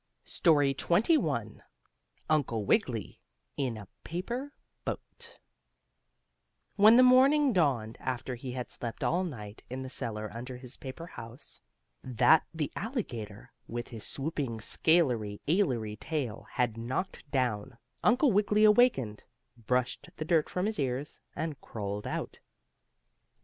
STORY 0.25 0.73
XXI 0.73 1.61
UNCLE 2.27 2.65
WIGGILY 2.65 3.19
IN 3.55 3.77
A 3.77 3.87
PAPER 4.03 4.51
BOAT 4.83 5.37
When 6.75 6.95
the 6.95 7.03
morning 7.03 7.53
dawned, 7.53 7.97
after 7.99 8.33
he 8.33 8.53
had 8.53 8.71
slept 8.71 9.03
all 9.03 9.23
night 9.23 9.61
in 9.69 9.83
the 9.83 9.91
cellar 9.91 10.31
under 10.33 10.57
his 10.57 10.75
paper 10.77 11.05
house, 11.05 11.61
that 12.03 12.47
the 12.51 12.71
alligator, 12.75 13.51
with 13.67 13.89
his 13.89 14.03
swooping 14.03 14.59
scalery 14.59 15.39
ailery 15.47 15.99
tail, 15.99 16.47
had 16.53 16.77
knocked 16.79 17.29
down, 17.29 17.77
Uncle 18.03 18.31
Wiggily 18.31 18.63
awakened, 18.63 19.23
brushed 19.55 20.09
the 20.17 20.25
dirt 20.25 20.49
from 20.49 20.65
his 20.65 20.79
ears, 20.79 21.19
and 21.35 21.61
crawled 21.61 22.07
out. 22.07 22.39